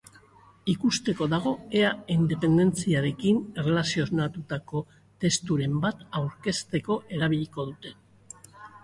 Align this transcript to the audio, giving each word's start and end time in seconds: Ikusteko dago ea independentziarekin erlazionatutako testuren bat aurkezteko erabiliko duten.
Ikusteko 0.71 1.25
dago 1.33 1.51
ea 1.81 1.91
independentziarekin 2.13 3.41
erlazionatutako 3.63 4.81
testuren 5.25 5.77
bat 5.85 6.03
aurkezteko 6.23 6.99
erabiliko 7.19 7.67
duten. 7.69 8.01